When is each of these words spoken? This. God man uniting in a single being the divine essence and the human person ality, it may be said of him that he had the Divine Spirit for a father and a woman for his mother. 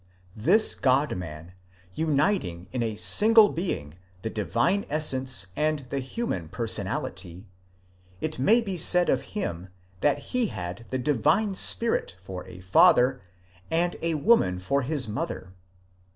This. 0.35 0.73
God 0.73 1.15
man 1.15 1.53
uniting 1.93 2.67
in 2.71 2.81
a 2.81 2.95
single 2.95 3.49
being 3.49 3.99
the 4.23 4.31
divine 4.31 4.83
essence 4.89 5.45
and 5.55 5.85
the 5.89 5.99
human 5.99 6.49
person 6.49 6.87
ality, 6.87 7.45
it 8.19 8.39
may 8.39 8.61
be 8.61 8.79
said 8.79 9.09
of 9.11 9.21
him 9.37 9.67
that 9.99 10.17
he 10.33 10.47
had 10.47 10.87
the 10.89 10.97
Divine 10.97 11.53
Spirit 11.53 12.15
for 12.23 12.47
a 12.47 12.61
father 12.61 13.21
and 13.69 13.95
a 14.01 14.15
woman 14.15 14.57
for 14.57 14.81
his 14.81 15.07
mother. 15.07 15.53